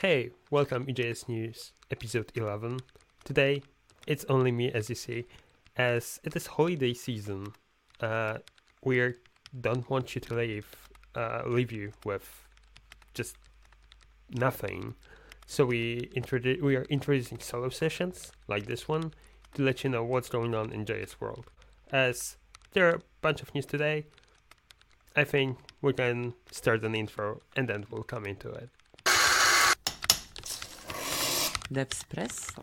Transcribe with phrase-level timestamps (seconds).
[0.00, 2.80] Hey, welcome to EJS News, episode 11.
[3.24, 3.62] Today,
[4.06, 5.24] it's only me, as you see,
[5.74, 7.54] as it is holiday season.
[7.98, 8.36] Uh,
[8.84, 9.14] we
[9.58, 10.66] don't want you to leave,
[11.14, 12.46] uh, leave you with
[13.14, 13.36] just
[14.28, 14.96] nothing.
[15.46, 19.14] So we introdu- we are introducing solo sessions like this one
[19.54, 21.46] to let you know what's going on in JS world.
[21.90, 22.36] As
[22.72, 24.04] there are a bunch of news today,
[25.16, 28.68] I think we can start an intro and then we'll come into it.
[31.72, 32.62] Devspresso.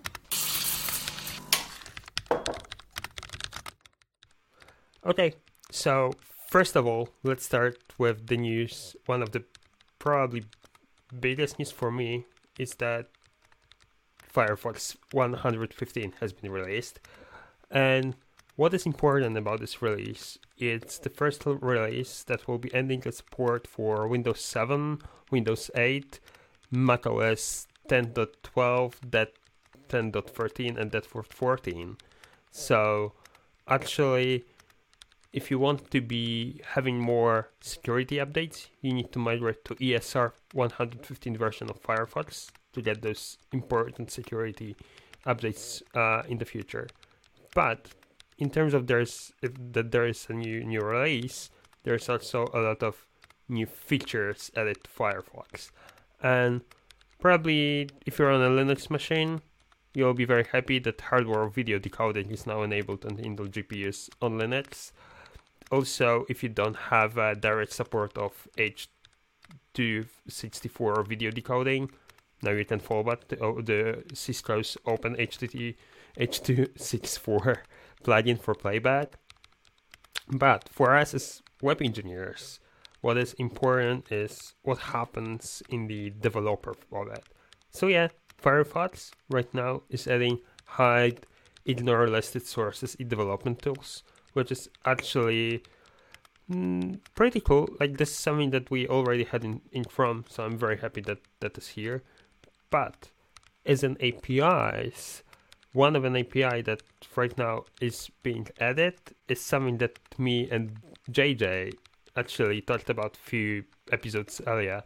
[5.05, 5.33] Okay,
[5.69, 6.13] so
[6.49, 8.95] first of all, let's start with the news.
[9.05, 9.43] One of the
[9.99, 10.45] probably
[11.19, 12.25] biggest news for me
[12.57, 13.07] is that
[14.33, 16.99] Firefox 115 has been released.
[17.69, 18.15] And
[18.55, 20.37] what is important about this release?
[20.57, 24.99] It's the first release that will be ending the support for Windows 7,
[25.31, 26.19] Windows 8,
[26.71, 29.33] macOS 10.12, that
[29.89, 31.97] 10.13, and that for 14.
[32.51, 33.13] So
[33.67, 34.45] actually,
[35.33, 40.31] if you want to be having more security updates, you need to migrate to ESR
[40.53, 44.75] 115 version of Firefox to get those important security
[45.25, 46.87] updates uh, in the future.
[47.55, 47.89] But
[48.37, 51.49] in terms of there's that there is a new new release,
[51.83, 53.07] there's also a lot of
[53.49, 55.71] new features added to Firefox,
[56.21, 56.61] and
[57.23, 59.41] probably if you're on a Linux machine,
[59.93, 64.37] you'll be very happy that hardware video decoding is now enabled on Intel GPUs on
[64.37, 64.91] Linux.
[65.71, 71.89] Also, if you don't have direct support of H264 video decoding,
[72.41, 75.75] now you can back to oh, the Cisco's Open HTT
[76.19, 77.59] H264
[78.03, 79.13] plugin for playback.
[80.27, 82.59] But for us as web engineers,
[83.03, 87.23] what is important is what happens in the developer for that.
[87.69, 88.07] So yeah,
[88.41, 91.25] Firefox right now is adding hide,
[91.65, 95.63] ignore listed sources in development tools, which is actually
[96.49, 97.67] mm, pretty cool.
[97.77, 101.01] Like this is something that we already had in, in Chrome, so I'm very happy
[101.01, 102.03] that that is here.
[102.69, 103.09] But
[103.65, 105.23] as an APIs,
[105.73, 106.83] one of an API that
[107.17, 108.95] right now is being added
[109.27, 110.77] is something that me and
[111.11, 111.73] JJ
[112.15, 114.83] actually talked about a few episodes earlier.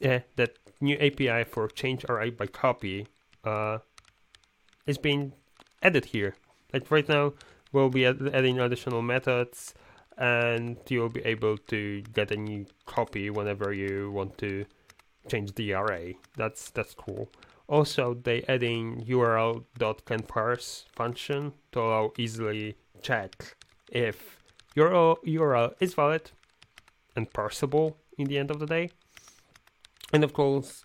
[0.00, 3.06] Yeah, that new API for change Array by copy
[3.44, 3.78] uh,
[4.86, 5.32] is being
[5.82, 6.34] added here.
[6.72, 7.34] Like right now,
[7.72, 9.74] we'll be adding additional methods,
[10.18, 14.64] and you'll be able to get a new copy whenever you want to
[15.28, 16.16] change the array.
[16.36, 17.30] That's that's cool.
[17.66, 23.56] Also, they adding URL.canParse function to allow easily check
[23.90, 24.42] if
[24.74, 26.30] your URL is valid
[27.16, 28.90] and parsable in the end of the day.
[30.12, 30.84] And of course,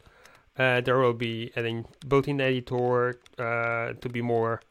[0.58, 4.62] uh, there will be adding built-in editor uh, to be more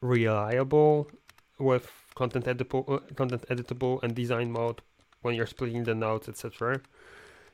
[0.00, 1.10] reliable
[1.58, 4.80] with content editable, uh, content editable and design mode
[5.22, 6.80] when you're splitting the notes, etc.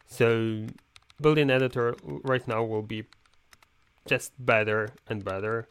[0.06, 0.66] So
[1.20, 3.04] built-in editor right now will be
[4.06, 5.68] just better and better.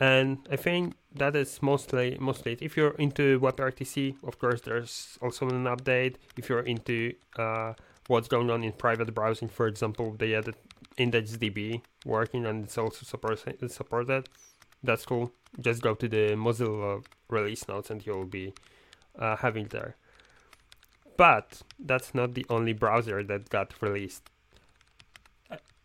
[0.00, 2.62] And I think that is mostly mostly it.
[2.62, 6.14] If you're into WebRTC, of course, there's also an update.
[6.38, 7.74] If you're into uh,
[8.08, 10.54] what's going on in private browsing, for example, they added
[10.96, 13.70] IndexedDB working and it's also supported.
[13.70, 14.28] supported.
[14.82, 15.32] That's cool.
[15.60, 18.54] Just go to the Mozilla release notes and you'll be
[19.18, 19.96] uh, having there.
[21.18, 24.22] But that's not the only browser that got released.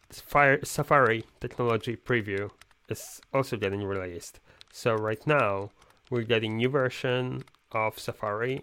[0.09, 2.50] Fire Safari technology preview
[2.90, 4.40] is also getting released.
[4.72, 5.72] So right now
[6.09, 8.62] we're getting new version of Safari,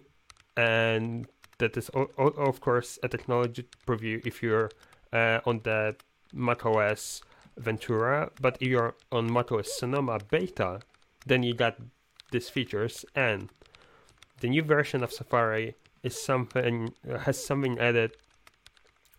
[0.55, 4.69] and that is o- o- of course a technology preview if you're
[5.11, 5.95] uh, on the
[6.33, 7.21] macOS
[7.57, 8.31] Ventura.
[8.41, 10.79] But if you're on macOS Sonoma beta,
[11.25, 11.77] then you got
[12.31, 13.49] these features, and
[14.39, 18.11] the new version of Safari is something has something added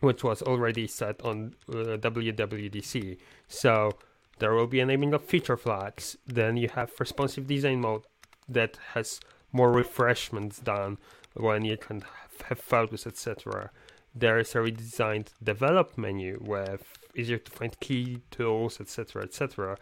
[0.00, 3.16] which was already set on uh, WWDC.
[3.48, 3.92] So
[4.38, 6.16] there will be a naming of feature flags.
[6.26, 8.02] Then you have responsive design mode
[8.48, 9.20] that has
[9.52, 10.98] more refreshments done
[11.34, 12.02] when you can
[12.48, 13.70] have photos, etc.
[14.14, 16.84] There is a redesigned develop menu with
[17.14, 19.76] easier to find key tools, etc., etc.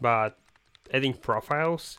[0.00, 0.38] But
[0.92, 1.98] adding profiles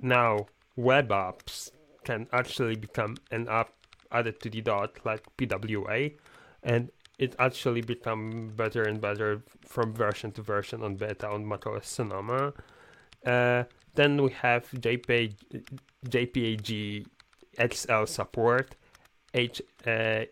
[0.00, 0.46] now,
[0.76, 1.70] web apps
[2.04, 3.72] can actually become an app
[4.10, 6.14] added to the dot like PWA
[6.62, 6.90] and
[7.20, 12.54] it actually become better and better from version to version on beta on macOS Sonoma.
[13.24, 13.64] Uh,
[13.94, 15.34] then we have JPEG,
[16.06, 17.06] JPEG
[17.72, 18.74] XL support,
[19.34, 20.24] H, uh,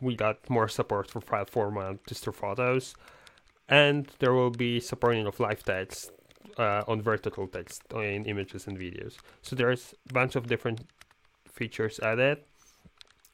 [0.00, 2.94] we got more support for file format to store photos,
[3.68, 6.12] and there will be supporting of live text
[6.56, 9.16] uh, on vertical text in images and videos.
[9.42, 10.82] So there's a bunch of different
[11.50, 12.38] features added.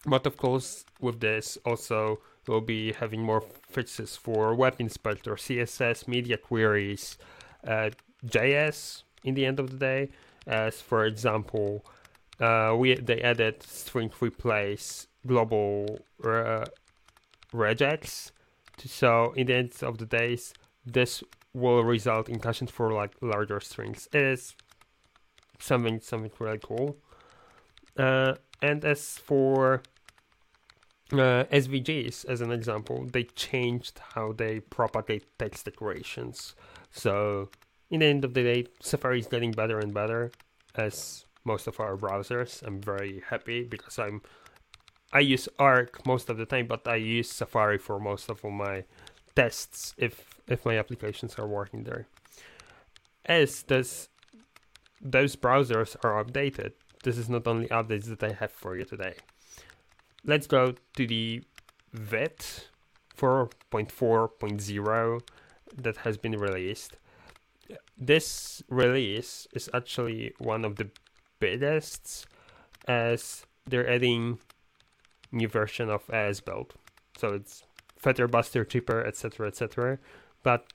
[0.07, 6.09] But of course, with this also we'll be having more fixes for web inspector, CSS,
[6.09, 7.19] media queries,
[7.67, 7.91] uh,
[8.27, 10.09] JS in the end of the day.
[10.47, 11.85] As for example,
[12.41, 16.65] uh, we they added string replace global uh,
[17.53, 18.31] regex.
[18.85, 20.55] So in the end of the days,
[20.87, 21.23] this
[21.53, 24.09] will result in caching for like larger strings.
[24.13, 24.55] It is
[25.59, 26.97] something something really cool.
[27.97, 29.83] Uh, and as for
[31.13, 36.55] uh, SVGs, as an example, they changed how they propagate text decorations.
[36.91, 37.49] So,
[37.91, 40.31] in the end of the day, Safari is getting better and better,
[40.75, 42.63] as most of our browsers.
[42.67, 44.23] I'm very happy because I'm
[45.13, 48.85] I use Arc most of the time, but I use Safari for most of my
[49.35, 50.15] tests if
[50.47, 52.07] if my applications are working there.
[53.25, 54.09] As this
[55.01, 56.73] those browsers are updated,
[57.03, 59.15] this is not only updates that I have for you today.
[60.25, 61.43] Let's go to the
[61.93, 62.69] Vite
[63.17, 65.21] 4.4.0
[65.77, 66.97] that has been released.
[67.97, 70.91] This release is actually one of the
[71.41, 72.27] biggest
[72.87, 74.39] as they're adding
[75.31, 76.71] new version of ESBuild.
[77.17, 77.65] So it's
[77.97, 79.99] fatter, buster, cheaper, etc., etc.
[80.43, 80.67] But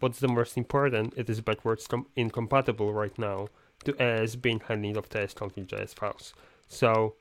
[0.00, 1.14] what's the most important?
[1.16, 3.48] It is backwards com- incompatible right now
[3.84, 6.34] To as being handling of tsconfig.js files.
[6.66, 7.14] So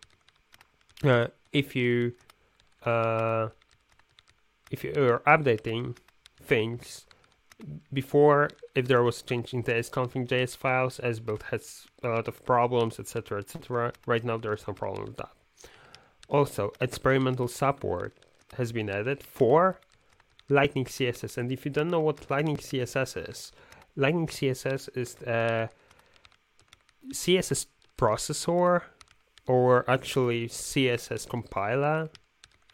[1.03, 2.13] uh, if you
[2.83, 3.49] uh,
[4.71, 5.97] if you are updating
[6.41, 7.05] things
[7.91, 13.39] before, if there was change in tsconfig.js files, ESBuild has a lot of problems, etc.,
[13.39, 13.93] etc.
[14.05, 15.31] Right now, there is no problem with that.
[16.29, 18.13] Also, experimental support
[18.57, 19.79] has been added for
[20.49, 21.37] Lightning CSS.
[21.37, 23.51] And if you don't know what Lightning CSS is,
[23.95, 25.69] Lightning CSS is a
[27.13, 27.67] CSS
[27.97, 28.81] processor
[29.47, 32.09] or actually CSS compiler,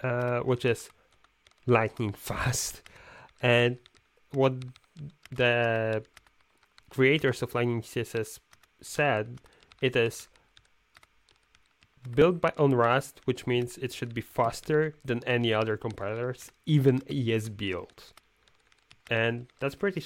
[0.01, 0.89] uh, which is
[1.65, 2.81] lightning fast.
[3.41, 3.77] And
[4.31, 4.53] what
[5.31, 6.03] the
[6.89, 8.39] creators of Lightning CSS
[8.81, 9.39] said,
[9.81, 10.27] it is
[12.15, 16.99] built by on Rust, which means it should be faster than any other compilers, even
[17.01, 18.13] ESBuild.
[19.09, 20.03] And that's pretty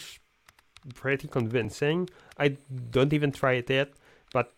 [0.94, 2.10] pretty convincing.
[2.38, 2.58] I
[2.92, 3.92] don't even try it yet,
[4.34, 4.54] but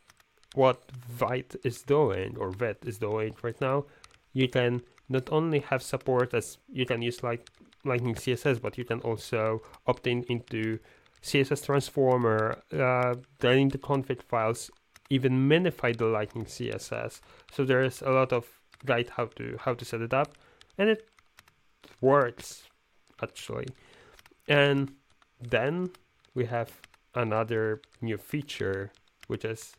[0.56, 3.86] what Vite is doing or Vet is doing right now,
[4.34, 7.48] you can not only have support as you can use like
[7.86, 10.80] Lightning CSS, but you can also opt in into
[11.22, 14.72] CSS transformer, uh, then the config files
[15.10, 17.20] even minify the Lightning CSS.
[17.52, 18.48] So there's a lot of
[18.86, 20.38] guide how to how to set it up,
[20.78, 21.08] and it
[22.02, 22.64] works
[23.22, 23.68] actually.
[24.48, 24.94] And
[25.42, 25.92] then
[26.34, 26.72] we have
[27.16, 28.92] another new feature,
[29.30, 29.76] which is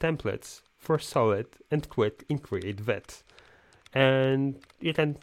[0.00, 3.22] templates for solid and Qwik in Create Vite.
[3.94, 5.16] And you can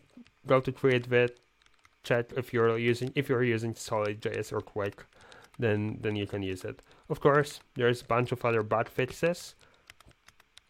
[0.48, 1.38] go to Create Vite,
[2.04, 5.06] check if you're using if you're using solid JS or Qwik,
[5.60, 6.81] then then you can use it.
[7.10, 9.56] Of course, there's a bunch of other bug fixes,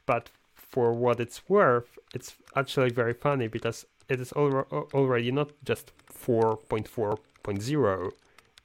[0.06, 5.52] but for what it's worth, it's actually very funny because it is al- already not
[5.64, 8.12] just 4.4.0,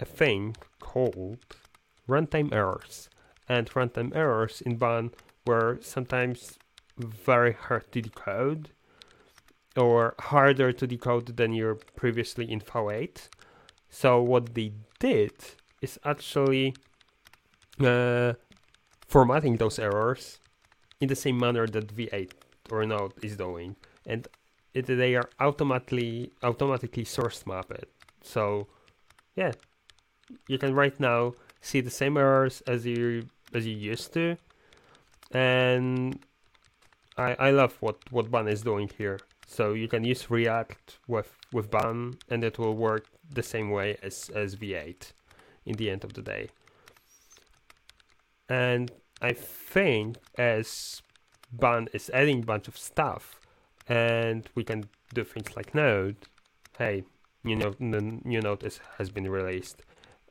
[0.00, 1.38] a thing called
[2.08, 3.08] runtime errors.
[3.48, 5.10] and runtime errors in Bun
[5.46, 6.58] were sometimes
[6.96, 8.70] very hard to decode
[9.76, 13.28] or harder to decode than your previously in V8.
[13.88, 15.32] So what they did
[15.80, 16.74] is actually
[17.80, 18.34] uh,
[19.06, 20.38] formatting those errors
[21.00, 22.30] in the same manner that V8
[22.70, 23.76] or Node is doing,
[24.06, 24.26] and
[24.72, 27.84] it, they are automatically automatically source mapped.
[28.22, 28.68] So,
[29.34, 29.52] yeah,
[30.48, 34.36] you can right now see the same errors as you as you used to,
[35.32, 36.18] and
[37.18, 39.18] I I love what what Bun is doing here.
[39.46, 43.96] So you can use React with with Bun, and it will work the same way
[44.02, 45.12] as as V8
[45.66, 46.48] in the end of the day.
[48.48, 51.02] And I think as
[51.52, 53.40] Bun is adding a bunch of stuff,
[53.88, 56.16] and we can do things like Node.
[56.78, 57.04] Hey,
[57.44, 59.82] you know, the new Node is, has been released,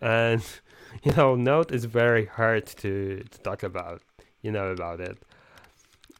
[0.01, 0.43] and
[1.03, 4.01] you know, Node is very hard to, to talk about.
[4.41, 5.17] You know about it.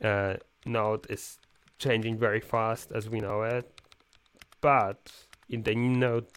[0.03, 1.39] Uh, Node is
[1.81, 3.69] changing very fast as we know it,
[4.61, 5.11] but
[5.49, 6.27] in the Node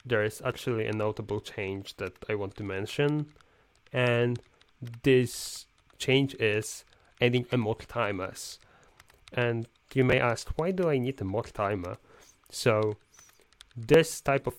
[0.06, 3.26] there is actually a notable change that I want to mention,
[3.92, 4.38] and
[5.02, 5.66] this
[5.98, 6.84] change is
[7.20, 8.58] adding a multi-timers.
[9.32, 11.98] And you may ask, why do I need a multi-timer?
[12.50, 12.96] So
[13.76, 14.54] this type of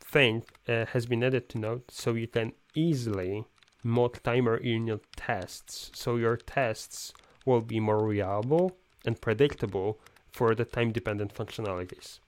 [0.00, 3.44] thing uh, has been added to Node so you can easily
[3.86, 5.90] multi-timer in your tests.
[5.94, 7.12] So your tests
[7.44, 9.98] will be more reliable and predictable
[10.30, 12.18] for the time-dependent functionalities.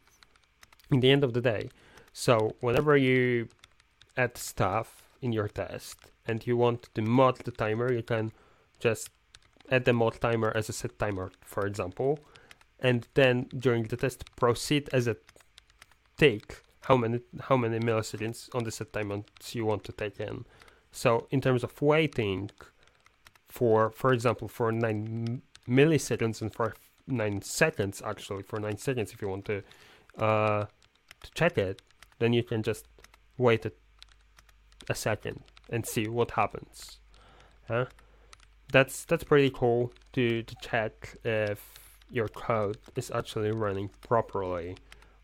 [0.90, 1.70] In the end of the day,
[2.12, 3.48] so whenever you
[4.16, 5.96] add stuff in your test
[6.26, 8.32] and you want to mod the timer, you can
[8.80, 9.10] just
[9.70, 12.18] add the mod timer as a set timer, for example,
[12.80, 15.16] and then during the test proceed as a
[16.16, 19.22] take how many how many milliseconds on the set timer
[19.52, 20.44] you want to take in.
[20.92, 22.50] So in terms of waiting
[23.48, 26.74] for for example for nine milliseconds and for
[27.06, 29.62] nine seconds actually for nine seconds if you want to
[30.18, 30.66] uh,
[31.22, 31.82] to check it,
[32.18, 32.86] then you can just
[33.36, 33.72] wait a,
[34.88, 36.98] a second and see what happens.
[38.72, 41.78] That's that's pretty cool to to check if
[42.10, 44.76] your code is actually running properly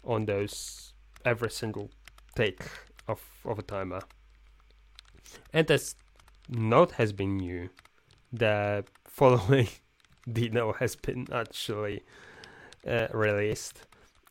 [0.05, 0.93] on those
[1.25, 1.91] every single
[2.35, 2.63] take
[3.09, 4.01] of, of a timer.
[5.53, 5.95] And as
[6.49, 7.71] Node has been new,
[8.33, 9.69] the following
[10.29, 12.03] Deno has been actually
[12.87, 13.83] uh, released.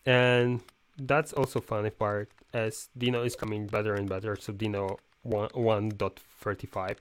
[0.05, 0.62] And
[0.98, 4.36] that's also funny part as Deno is coming better and better.
[4.36, 6.98] So Deno 1, 1.35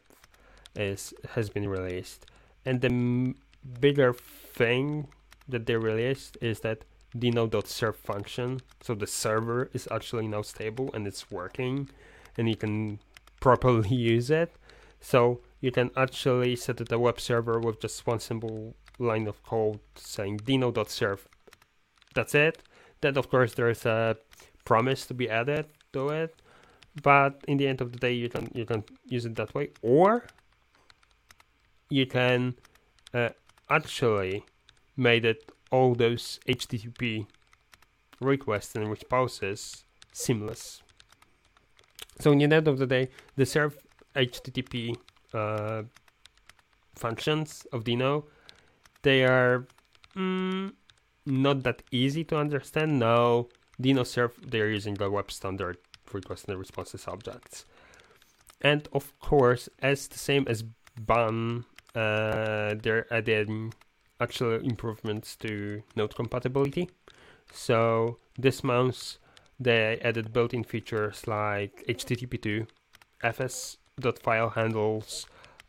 [0.77, 2.27] is has been released.
[2.65, 3.35] And the m-
[3.81, 5.09] bigger thing
[5.49, 6.85] that they released is that
[7.17, 8.61] Deno.serve function.
[8.81, 11.91] So the server is actually now stable and it's working
[12.39, 13.01] and you can
[13.43, 14.55] properly use it.
[15.01, 19.43] So you can actually set it a web server with just one simple line of
[19.43, 21.29] code saying Deno.serve.
[22.15, 22.63] That's it.
[23.01, 24.17] Then of course there's a
[24.65, 26.37] promise to be added to it.
[27.03, 29.71] But in the end of the day you can you can use it that way.
[29.83, 30.25] Or
[31.91, 32.55] you can
[33.13, 33.31] uh,
[33.69, 34.45] actually
[34.97, 37.27] made it all those HTTP
[38.21, 40.83] requests and responses seamless.
[42.21, 43.79] So in the end of the day, the serve
[44.15, 44.97] HTTP
[45.35, 45.83] uh,
[46.95, 48.25] functions of Deno,
[49.03, 49.67] they are
[50.17, 50.73] mm,
[51.27, 52.99] not that easy to understand.
[52.99, 53.49] No,
[53.81, 55.79] Deno serve they're using the web standard
[56.13, 57.65] request and responses objects,
[58.61, 60.63] and of course, as the same as
[61.01, 61.65] Bun,
[61.95, 63.73] uh, they're adding
[64.21, 66.91] actual improvements to Node compatibility.
[67.53, 69.19] So this month
[69.63, 72.67] they added built-in features like HTTP2,
[73.23, 75.27] fs.file handles,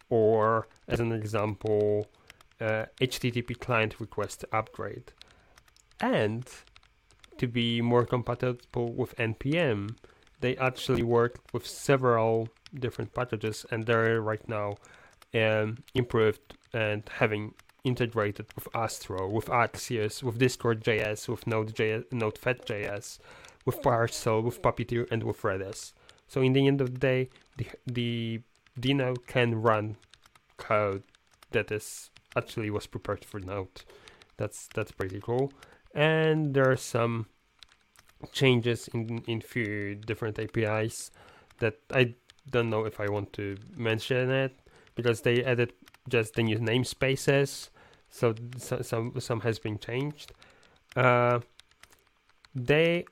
[0.10, 2.08] or as an example,
[2.60, 5.12] uh, HTTP client request upgrade.
[6.00, 6.46] And
[7.38, 9.96] to be more compatible with NPM,
[10.40, 14.76] they actually worked with several different packages and they're right now
[15.34, 23.20] um, improved and having integrated with Astro, with Axios, with Discord.js, with Node.js, Node.fed.js,
[23.66, 25.94] with Parcel, with Puppeteer, and with Redis.
[26.28, 28.42] So in the end of the day, the, the
[28.80, 29.98] Deno can run
[30.58, 31.04] code
[31.52, 33.84] that is actually was prepared for Node.
[34.38, 35.54] That's that's pretty cool.
[35.94, 37.28] And there are some
[38.32, 41.12] changes in in few different APIs
[41.60, 42.16] that I
[42.50, 44.58] don't know if I want to mention it
[44.96, 45.74] because they added
[46.10, 47.70] just the new namespaces
[48.14, 50.34] so, so some some has been changed.
[50.96, 51.40] Uh,
[52.54, 53.06] they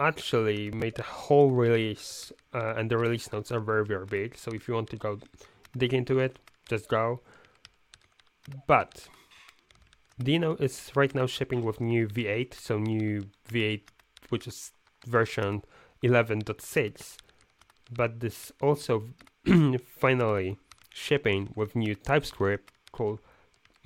[0.00, 4.36] actually made a whole release, uh, and the release notes are very, very big.
[4.36, 5.18] So if you want to go
[5.76, 6.38] dig into it,
[6.68, 7.20] just go.
[8.66, 9.08] But
[10.20, 13.82] Deno is right now shipping with new V8, so new V8,
[14.30, 14.72] which is
[15.06, 15.62] version
[16.02, 17.16] 11.6.
[17.92, 19.04] But this also
[19.86, 20.58] finally
[20.92, 23.20] shipping with new TypeScript called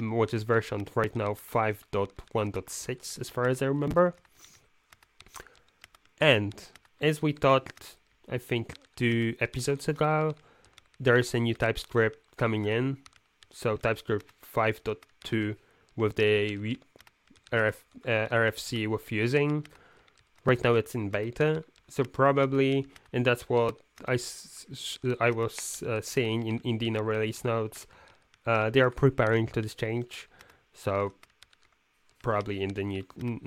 [0.00, 4.14] which is version right now 5.1.6 as far as I remember.
[6.24, 6.54] And
[7.02, 7.96] as we thought,
[8.30, 10.34] I think two episodes ago,
[10.98, 12.96] there is a new TypeScript coming in.
[13.50, 15.56] So TypeScript 5.2
[15.96, 16.78] with the
[17.52, 17.76] RF,
[18.06, 19.66] uh, RFC we're fusing.
[20.46, 21.62] Right now it's in beta.
[21.88, 23.76] So probably, and that's what
[24.08, 24.16] I,
[25.20, 27.86] I was uh, saying in, in Deno release notes,
[28.46, 30.30] uh, they are preparing to this change.
[30.72, 31.12] So
[32.24, 33.04] probably in the new,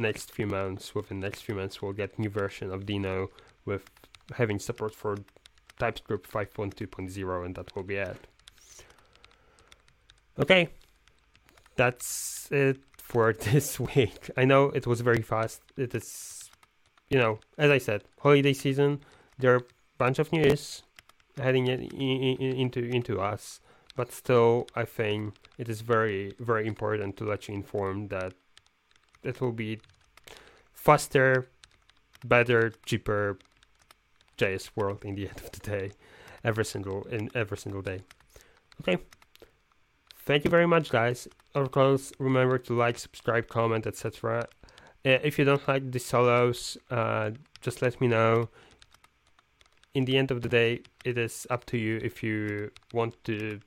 [0.07, 3.27] next few months, within next few months, we'll get new version of Deno
[3.65, 3.89] with
[4.35, 5.17] having support for
[5.79, 8.27] TypeScript 5.2.0, and that will be it.
[10.39, 10.69] Okay,
[11.75, 14.29] that's it for this week.
[14.37, 15.61] I know it was very fast.
[15.75, 16.51] It is,
[17.09, 18.99] you know, as I said, holiday season.
[19.39, 20.83] There are a bunch of news
[21.35, 23.59] heading in, in, in, into into us,
[23.95, 28.33] but still, I think it is very very important to let you inform that
[29.23, 29.79] it will be
[30.73, 31.49] faster,
[32.23, 33.37] better, cheaper
[34.37, 35.91] JS world in the end of the day,
[36.43, 38.01] every single in every single day.
[38.81, 38.97] Okay.
[40.27, 41.27] Thank you very much, guys.
[41.55, 44.47] Of course, remember to like, subscribe, comment, etc.
[45.05, 47.31] Uh, if you don't like the solos, uh,
[47.61, 48.49] just let me know.
[49.93, 53.61] In the end of the day, it is up to you if you want to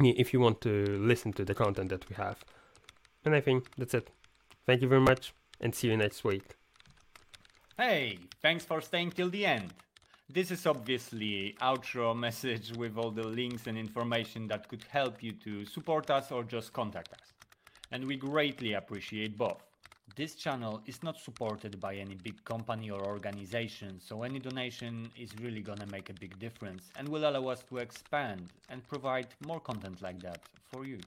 [0.00, 2.44] if you want to listen to the content that we have.
[3.24, 4.10] And I think that's it.
[4.66, 6.56] Thank you very much and see you next week.
[7.78, 9.72] Hey, thanks for staying till the end.
[10.28, 15.32] This is obviously outro message with all the links and information that could help you
[15.44, 17.32] to support us or just contact us.
[17.90, 19.62] And we greatly appreciate both.
[20.16, 25.30] This channel is not supported by any big company or organization, so any donation is
[25.40, 29.60] really gonna make a big difference and will allow us to expand and provide more
[29.60, 30.98] content like that for you.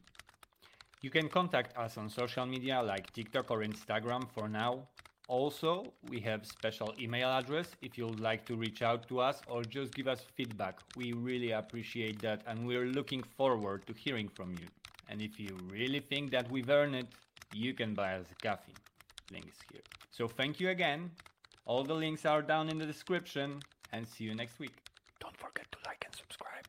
[1.06, 4.88] You can contact us on social media like TikTok or Instagram for now,
[5.28, 9.64] also, we have special email address if you'd like to reach out to us or
[9.64, 10.80] just give us feedback.
[10.96, 14.68] We really appreciate that and we're looking forward to hearing from you.
[15.08, 17.08] And if you really think that we've earned it,
[17.54, 18.74] you can buy us a coffee.
[19.32, 19.82] Link is here.
[20.10, 21.12] So thank you again.
[21.66, 23.60] All the links are down in the description
[23.94, 24.74] and see you next week.
[25.20, 26.66] Don't forget to like and subscribe.